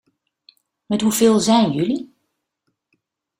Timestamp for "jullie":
1.71-2.13